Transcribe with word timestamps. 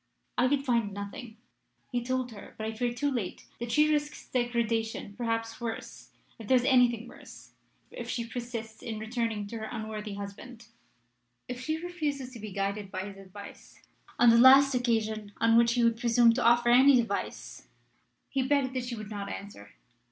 I 0.35 0.47
could 0.47 0.65
find 0.65 0.91
nothing. 0.93 1.37
He 1.91 2.01
told 2.03 2.31
her, 2.31 2.55
but 2.57 2.65
I 2.65 2.73
fear 2.73 2.91
too 2.91 3.11
late, 3.11 3.45
that 3.59 3.71
she 3.71 3.87
risks 3.93 4.27
degradation 4.27 5.13
perhaps 5.15 5.61
worse, 5.61 6.09
if 6.39 6.47
there 6.47 6.57
is 6.57 6.63
anything 6.65 7.07
worse 7.07 7.51
if 7.91 8.09
she 8.09 8.25
persists 8.25 8.81
in 8.81 8.97
returning 8.97 9.45
to 9.45 9.59
her 9.59 9.69
unworthy 9.71 10.15
husband. 10.15 10.69
If 11.47 11.61
she 11.61 11.77
refuses 11.77 12.31
to 12.31 12.39
be 12.39 12.51
guided 12.51 12.89
by 12.89 13.01
his 13.01 13.17
advice, 13.17 13.79
on 14.17 14.31
the 14.31 14.39
last 14.39 14.73
occasion 14.73 15.33
on 15.37 15.55
which 15.55 15.73
he 15.73 15.83
would 15.83 15.99
presume 15.99 16.33
to 16.33 16.43
offer 16.43 16.69
any 16.69 16.95
device, 16.95 17.67
he 18.27 18.41
begged 18.41 18.73
that 18.73 18.85
she 18.85 18.95
would 18.95 19.11
not 19.11 19.29
answer. 19.29 19.69